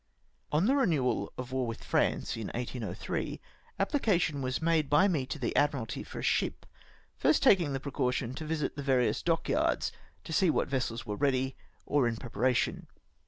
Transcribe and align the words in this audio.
On 0.51 0.65
the 0.65 0.75
renewal 0.75 1.31
of 1.37 1.51
war 1.51 1.67
with 1.67 1.83
France 1.83 2.35
in 2.35 2.47
1803, 2.55 3.39
apphcation 3.79 4.41
was 4.41 4.59
made 4.59 4.89
by 4.89 5.07
me 5.07 5.27
to 5.27 5.37
the 5.37 5.53
Admirahy 5.55 6.03
for 6.03 6.17
a 6.17 6.23
ship, 6.23 6.65
first 7.19 7.43
taldng 7.43 7.73
the 7.73 7.79
precaution 7.79 8.33
to 8.33 8.43
visit 8.43 8.75
the 8.75 8.81
various 8.81 9.21
dockyards 9.21 9.91
to 10.23 10.33
see 10.33 10.49
what 10.49 10.67
vessels 10.67 11.05
were 11.05 11.15
ready, 11.17 11.55
or 11.85 12.07
m 12.07 12.17
preparation. 12.17 12.87